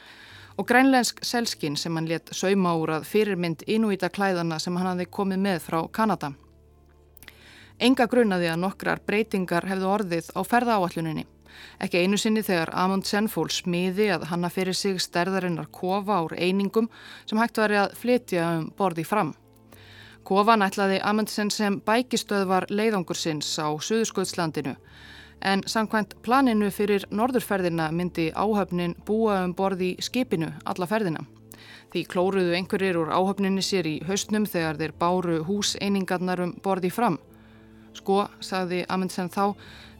[0.58, 5.06] og grænlensk selskinn sem hann let sauma úr að fyrirmynd inúíta klæðana sem hann hafi
[5.06, 6.32] komið með frá Kanada.
[7.78, 11.28] Enga grunaði að nokkrar breytingar hefðu orðið á ferðaáalluninni.
[11.82, 16.88] Ekki einu sinni þegar Amundsen fól smiði að hanna fyrir sig stærðarinnar kofa úr einingum
[17.26, 19.34] sem hægt var að flytja um borði fram.
[20.28, 24.74] Kofan ætlaði Amundsen sem bækistöð var leiðangur sinns á Suðursköldslandinu
[25.40, 31.24] en samkvæmt planinu fyrir norðurferðina myndi áhöfnin búa um borði skipinu alla ferðina.
[31.94, 37.16] Því klóruðu einhverjir úr áhöfninni sér í haustnum þegar þeir báru húseiningarnar um borði fram.
[37.96, 39.54] Sko, sagði Amundsen þá,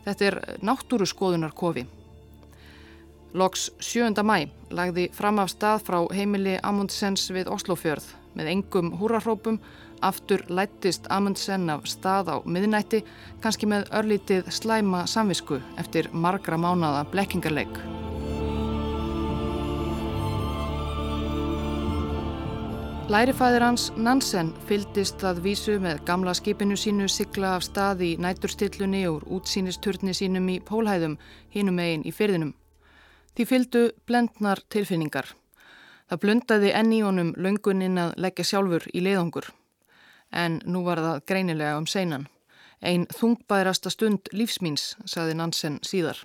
[0.05, 1.87] þetta er náttúru skoðunar kofi.
[3.33, 4.13] Loks 7.
[4.21, 9.59] mæ lagði fram af stað frá heimili Amundsens við Oslofjörð með engum húrarhrópum
[10.03, 13.01] Aftur lættist Amundsen af stað á miðnætti,
[13.43, 17.81] kannski með örlítið slæma samvisku eftir margra mánada blekkingarleik.
[23.09, 29.07] Lærifæðir hans Nansen fyldist að vísu með gamla skipinu sínu sigla af stað í næturstillunni
[29.09, 31.17] úr útsýnisturni sínum í pólhæðum,
[31.51, 32.53] hinum eigin í fyrðinum.
[33.35, 35.33] Því fyldu blendnar tilfinningar.
[36.09, 39.49] Það blundaði enni honum lönguninn að leggja sjálfur í leiðangur
[40.33, 42.29] en nú var það greinilega um seinan.
[42.83, 46.21] Einn þungbærasta stund lífsmýns, saði Nansen síðar.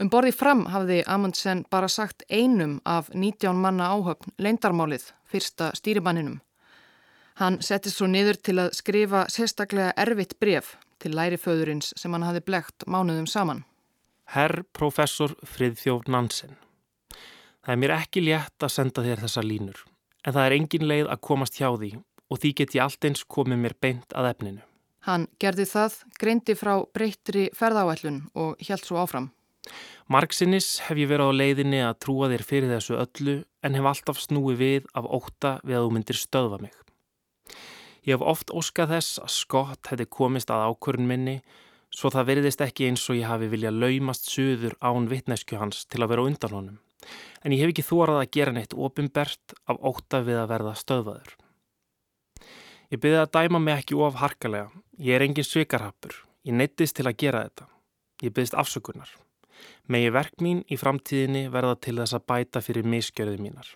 [0.00, 6.38] Um borði fram hafði Amundsen bara sagt einum af 19 manna áhöfn leindarmálið, fyrsta stýrimanninum.
[7.36, 12.40] Hann settist svo niður til að skrifa sérstaklega erfitt bref til læriföðurins sem hann hafi
[12.44, 13.64] blegt mánuðum saman.
[14.30, 16.56] Herr professor Friðþjóf Nansen.
[17.60, 19.80] Það er mér ekki létt að senda þér þessa línur,
[20.24, 21.90] en það er engin leið að komast hjá því
[22.30, 24.64] og því get ég allt eins komið mér beint að efninu.
[25.08, 29.30] Hann gerði það, greindi frá breyttri ferðáællun og helt svo áfram.
[30.10, 34.20] Marksinnis hef ég verið á leiðinni að trúa þér fyrir þessu öllu en hef alltaf
[34.20, 36.74] snúi við af óta við að þú myndir stöðva mig.
[38.06, 41.36] Ég hef oft óskað þess að skott hefði komist að ákvörn minni
[41.94, 46.02] svo það veriðist ekki eins og ég hafi viljað laumast suður án vittnæsku hans til
[46.02, 46.78] að vera undan honum.
[47.44, 51.36] En ég hef ekki þórað að gera neitt ofinbert af óta við að verða stöðvaður.
[52.90, 54.70] Ég byrði að dæma mig ekki of harkalega.
[54.98, 56.16] Ég er engin svikarhappur.
[56.42, 57.68] Ég neittist til að gera þetta.
[58.24, 59.10] Ég byrðist afsökunar.
[59.86, 63.68] Megi verk mín í framtíðinni verða til þess að bæta fyrir miskjörði mínar.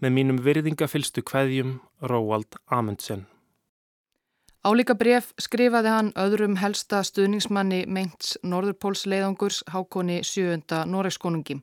[0.00, 3.26] Með mínum virðingafylstu kveðjum Róald Amundsen.
[4.66, 10.80] Álíka bref skrifaði hann öðrum helsta stuðningsmanni meints Norðurpóls leiðangurs Hákoni 7.
[10.90, 11.60] Noregskonungi.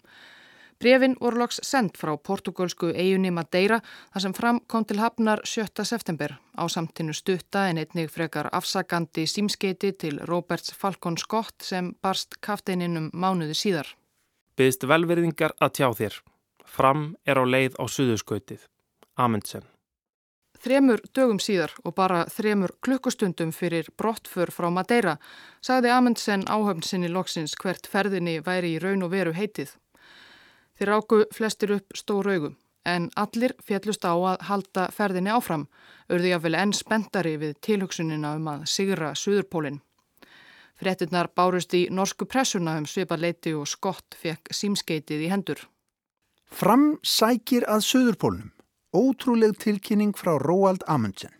[0.80, 3.80] Brefin voru loks sendt frá portugalsku eiginni Madeira
[4.14, 5.86] þar sem fram kom til hafnar 7.
[5.86, 12.40] september á samtinu stutta en einnig frekar afsakandi símskeiti til Roberts Falcon Scott sem barst
[12.42, 13.88] kafteininum mánuði síðar.
[14.58, 16.18] Byðist velverðingar að tjá þér.
[16.66, 18.68] Fram er á leið á suðuskautið.
[19.18, 19.64] Amundsen.
[20.64, 25.18] Þremur dögum síðar og bara þremur klukkustundum fyrir brottför frá Madeira
[25.60, 29.74] sagði Amundsen áhöfn sinni loksins hvert ferðinni væri í raun og veru heitið.
[30.78, 35.68] Þeir ráku flestir upp stór augum en allir fjallust á að halda ferðinni áfram,
[36.12, 39.80] örði að vel enn spendari við tilhugsunina um að sigra Suðurpólinn.
[40.80, 45.62] Frettinnar bárust í norsku pressuna um svipaleiti og skott fekk símskeitið í hendur.
[46.52, 48.52] Fram sækir að Suðurpólnum.
[48.94, 51.32] Ótrúleg tilkynning frá Róald Amundsen.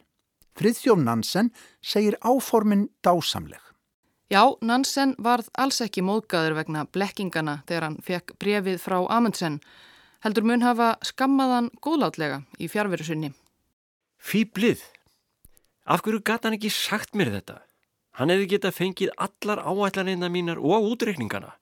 [0.58, 3.63] Friðþjóf Nansen segir áformin dásamleg.
[4.34, 9.60] Já, Nansen varð alls ekki móðgæður vegna blekkingana þegar hann fekk brefið frá Amundsen.
[10.26, 13.30] Heldur mun hafa skammaðan góðlátlega í fjárveru sinni.
[14.18, 14.82] Fýblið!
[15.86, 17.60] Af hverju gata hann ekki sagt mér þetta?
[18.18, 21.54] Hann hefði getað fengið allar áætlanina mínar og útreikningana.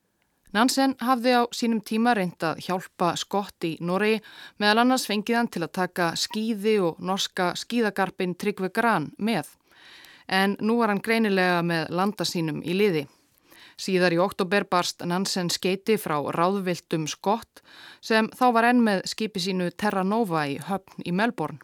[0.56, 4.22] Nansen hafði á sínum tíma reynd að hjálpa skott í Noregi
[4.60, 9.58] meðal annars fengið hann til að taka skýði og norska skýðagarpin Tryggve Gran með
[10.28, 13.06] en nú var hann greinilega með landa sínum í liði.
[13.80, 17.62] Síðar í oktober barst Nansen skeiti frá ráðviltum skott
[18.04, 21.58] sem þá var enn með skipi sínu Terra Nova í höfn í Melbourne.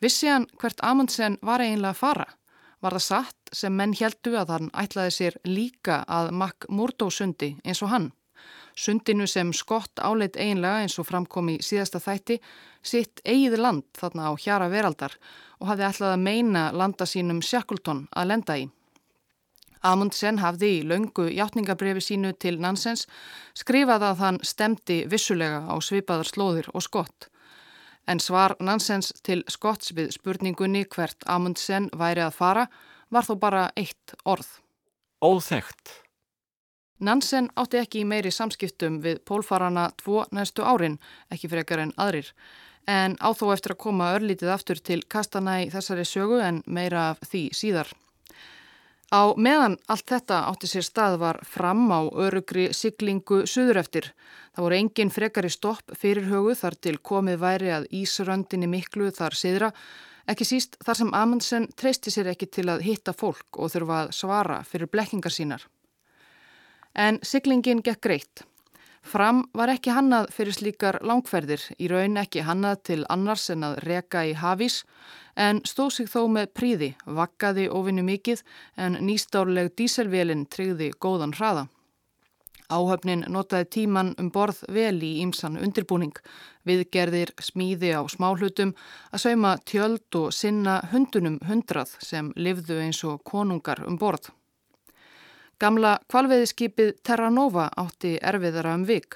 [0.00, 2.26] Vissi hann hvert Amundsen var eiginlega að fara?
[2.84, 7.82] Var það satt sem menn heldu að hann ætlaði sér líka að makk Murdó-sundi eins
[7.82, 8.10] og hann?
[8.76, 12.38] Sundinu sem skott áleit eiginlega eins og framkom í síðasta þætti
[12.82, 15.16] sitt eigið land þarna á hjara veraldar
[15.60, 18.66] og hafði ætlað að meina landa sínum Shackleton að lenda í.
[19.86, 23.06] Amundsen hafði í laungu hjáttningabrifi sínu til Nansens
[23.54, 27.28] skrifað að hann stemdi vissulega á svipaðar slóðir og skott.
[28.06, 32.66] En svar Nansens til skotts við spurningunni hvert Amundsen væri að fara
[33.10, 34.48] var þó bara eitt orð.
[35.22, 36.05] Óþægt.
[36.98, 40.96] Nansen átti ekki í meiri samskiptum við pólfarana tvo næstu árin,
[41.30, 42.32] ekki frekar en aðrir
[42.86, 47.22] en áþó eftir að koma örlítið aftur til kastana í þessari sögu en meira af
[47.26, 47.90] því síðar.
[49.10, 54.10] Á meðan allt þetta átti sér stað var fram á örugri siglingu suður eftir.
[54.54, 59.34] Það voru engin frekari stopp fyrir högu þar til komið væri að Ísröndinni miklu þar
[59.34, 59.72] siðra
[60.26, 64.14] Ekki síst þar sem Amundsen treysti sér ekki til að hitta fólk og þurfa að
[64.18, 65.62] svara fyrir blekkingar sínar.
[66.96, 68.44] En siglingin gekk greitt.
[69.06, 73.76] Fram var ekki hannað fyrir slíkar langferðir, í raun ekki hannað til annars en að
[73.84, 74.80] reka í hafís,
[75.36, 78.42] en stóð sig þó með príði, vakkaði ofinni mikið
[78.82, 81.68] en nýstárleg díselvélinn tryggði góðan hraða.
[82.66, 86.16] Áhöfnin notaði tíman um borð vel í ímsan undirbúning,
[86.66, 88.72] viðgerðir smíði á smáhlutum
[89.12, 94.32] að sauma tjöld og sinna hundunum hundrað sem livðu eins og konungar um borð.
[95.56, 99.14] Gamla kvalveðiskipið Terra Nova átti erfiðara um vik.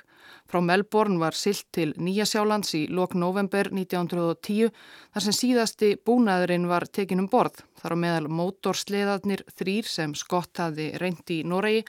[0.49, 4.71] Frá Melbourne var silt til Nýjasjálands í lok november 1910
[5.13, 7.61] þar sem síðasti búnaðurinn var tekin um borð.
[7.83, 11.85] Þar á meðal mótorsleðarnir þrýr sem Skott hafi reyndi í Noregi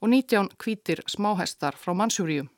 [0.00, 2.48] og 19 kvítir smáhestar frá Mansjúriu.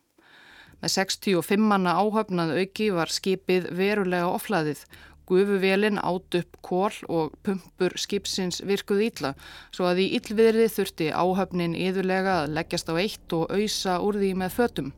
[0.78, 4.86] Með 65 manna áhöfnað auki var skipið verulega oflaðið
[5.32, 9.30] Gufuvélinn átt upp kól og pumpur skipsins virkuð ítla
[9.72, 14.32] svo að í yllviðri þurfti áhöfnin yðurlega að leggjast á eitt og auðsa úr því
[14.42, 14.90] með fötum.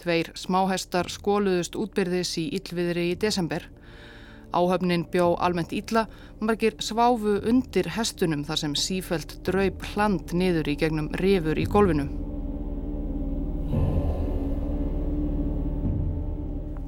[0.00, 3.64] Tveir smáhestar skóluðust útbyrðis í yllviðri í desember.
[4.52, 6.08] Áhöfnin bjó almennt ítla,
[6.40, 12.29] margir sváfu undir hestunum þar sem sífælt draup hland niður í gegnum rifur í gólfinu.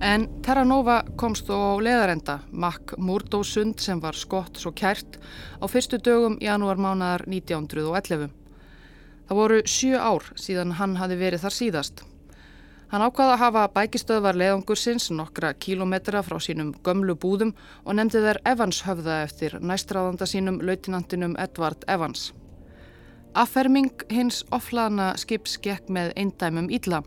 [0.02, 5.20] En Terra Nova komst þó á leðarenda, Mack Murdo sund sem var skott svo kært
[5.62, 8.32] á fyrstu dögum janúarmánaðar 1911.
[9.28, 12.02] Það voru sjö ár síðan hann hafi verið þar síðast.
[12.90, 17.54] Hann ákvaða að hafa bækistöðvar leðangursins nokkra kílometra frá sínum gömlu búðum
[17.86, 22.32] og nefndi þær Evans höfða eftir næstráðanda sínum lautinantinum Edvard Evans.
[23.38, 27.04] Afferming hins oflaðna skips gekk með eindæmum ílla.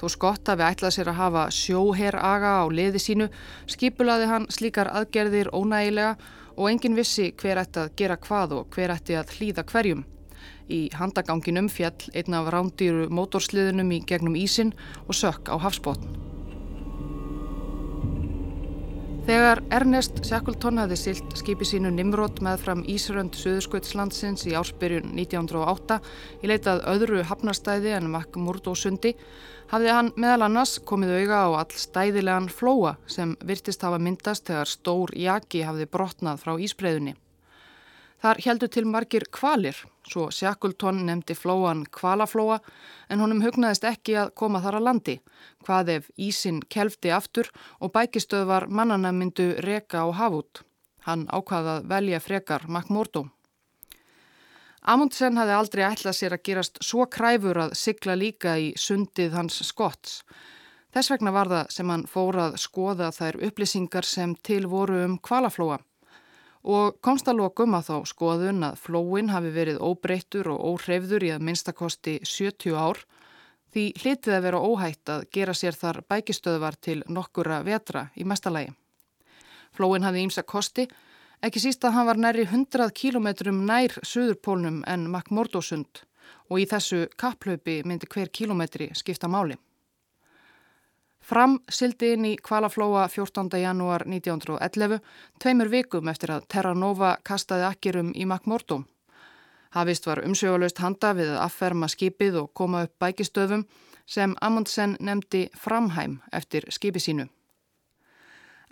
[0.00, 3.28] Þó skott hafi ætlað sér að hafa sjóherraga á liði sínu,
[3.70, 6.16] skipulaði hann slíkar aðgerðir ónægilega
[6.56, 10.04] og engin vissi hver ætti að gera hvað og hver ætti að hlýða hverjum.
[10.68, 14.74] Í handaganginum fjall einn af rándýru mótorsliðunum í gegnum ísin
[15.06, 16.26] og sökk á hafsbótn.
[19.26, 25.96] Þegar Ernest Shackleton hafði silt skipi sínu Nimrod með fram Ísrönd Suðurskvöldslandsins í ársbyrjun 1908
[26.44, 29.16] í leitað öðru hafnastæði en Makmurdo sundi
[29.70, 34.70] hafði hann meðal annars komið auga á all stæðilegan flóa sem virtist hafa myndast þegar
[34.70, 37.16] stór jaki hafði brotnað frá Ísbreiðunni.
[38.22, 39.76] Þar heldur til margir kvalir,
[40.08, 42.56] svo Shackleton nefndi flóan kvalaflóa
[43.12, 45.16] en honum hugnaðist ekki að koma þar að landi,
[45.66, 50.64] hvað ef ísin kelfti aftur og bækistöðvar mannana myndu reka á hafút.
[51.06, 53.28] Hann ákvaðað velja frekar Makmordo.
[54.86, 59.58] Amundsen hafði aldrei ætlað sér að gerast svo kræfur að sigla líka í sundið hans
[59.66, 60.20] skotts.
[60.94, 65.80] Þess vegna var það sem hann fórað skoða þær upplýsingar sem til voru um kvalaflóa
[66.66, 71.30] og komst að lokum að þá skoðun að flóin hafi verið óbreyttur og óhreyfður í
[71.34, 73.02] að minnstakosti 70 ár
[73.74, 78.72] því hlitið að vera óhætt að gera sér þar bækistöðvar til nokkura vetra í mestalagi.
[79.76, 80.86] Flóin hafi ímsa kosti,
[81.44, 86.02] ekki síst að hann var næri 100 kilometrum nær Suðurpólnum en Makmordosund
[86.50, 89.56] og í þessu kapplaupi myndi hver kilometri skipta máli.
[91.26, 93.48] Fram sildi inn í Kvalaflóa 14.
[93.58, 95.00] janúar 1911,
[95.42, 98.84] tveimur vikum eftir að Terra Nova kastaði akkerum í Makmordum.
[99.74, 103.66] Hafist var umsögulegst handa við að afferma skipið og koma upp bækistöðum
[104.06, 107.26] sem Amundsen nefndi Framheim eftir skipi sínu.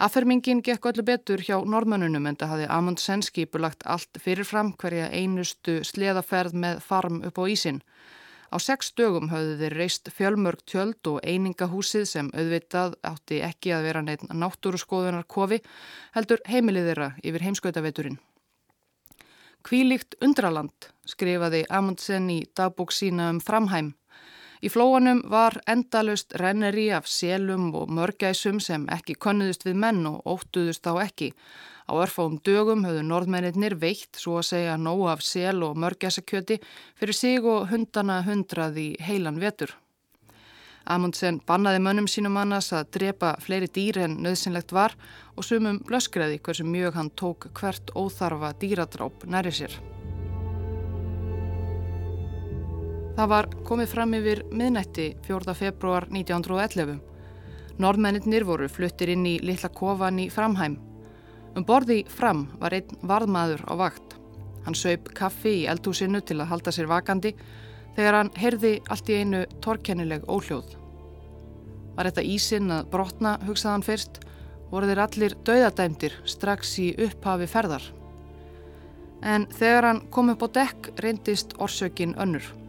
[0.04, 5.78] Affermingin gekk öllu betur hjá normönunum en það hafði Amundsen skipulagt allt fyrirfram hverja einustu
[5.88, 7.78] sleðaferð með farm upp á ísinn.
[8.52, 13.88] Á sex dögum höfðu þeir reist fjölmörg tjöld og einingahúsið sem auðvitað átti ekki að
[13.88, 15.62] vera neitt náttúruskoðunar kofi
[16.18, 18.20] heldur heimilið þeirra yfir heimskautaveturinn.
[19.64, 23.94] Kvílíkt undraland skrifaði Amundsen í dagbók sína um framhæm.
[24.64, 30.22] Í flóanum var endalust renneri af selum og mörgæsum sem ekki konnuðust við menn og
[30.24, 31.34] óttuðust á ekki
[31.84, 36.56] Á örfáum dögum höfðu norðmennir veitt, svo að segja, nóg af sel og mörgæsakjöti
[36.96, 39.74] fyrir sig og hundana hundrað í heilan vetur.
[40.84, 44.96] Amundsen bannaði mönnum sínum annars að drepa fleiri dýr en nöðsynlegt var
[45.36, 49.76] og sumum blöskreði hversu mjög hann tók hvert óþarfa dýradráp næri sér.
[53.14, 55.54] Það var komið fram yfir miðnætti 4.
[55.54, 56.98] februar 1911.
[57.78, 60.80] Norðmennir voru fluttir inn í litla kofan í Framhæm
[61.54, 64.16] Um borði fram var einn varðmaður á vakt.
[64.64, 67.34] Hann söip kaffi í eldhúsinu til að halda sér vakandi
[67.94, 70.74] þegar hann heyrði allt í einu torkennileg óhljóð.
[71.94, 74.18] Var þetta ísinn að brotna, hugsaði hann fyrst
[74.72, 77.86] voru þeir allir dauðadæmdir strax í upphafi ferðar.
[79.22, 82.63] En þegar hann kom upp á dekk reyndist orsökin önnur.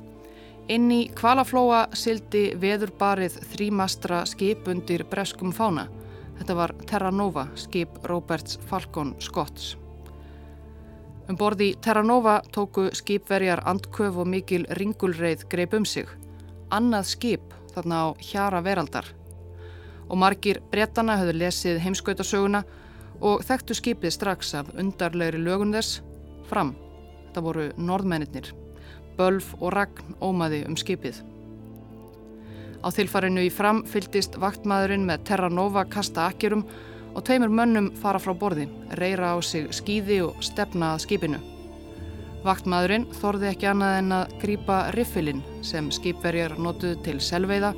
[0.66, 5.84] Inn í kvalaflóa sildi veðurbarið þrýmastra skip undir breskum fána.
[6.40, 9.76] Þetta var Terra Nova, skip Roberts Falcon Scotts.
[11.30, 16.10] Um borði Terra Nova tóku skipverjar andköf og mikil ringulreið greip um sig.
[16.74, 19.06] Annað skip þarna á hjara veraldar.
[20.10, 22.66] Og margir brettana höfðu lesið heimskautasöguna
[23.22, 26.02] og þekktu skipið strax af undarlegri lögun þess
[26.50, 26.74] fram.
[27.30, 28.65] Þetta voru norðmennir.
[29.18, 31.22] Bölf og ragn ómaði um skipið.
[32.86, 36.66] Á þilfarinu í fram fyldist vaktmaðurinn með Terra Nova kasta akkerum
[37.16, 38.68] og tveimur mönnum fara frá borði,
[39.00, 41.42] reyra á sig skýði og stefna að skipinu.
[42.46, 47.74] Vaktmaðurinn þorði ekki annað en að grýpa riffilinn sem skipverjar notuð til selveiða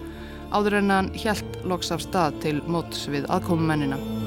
[0.51, 4.26] áður en hann hjælt loks af stað til móts við aðkomumennina.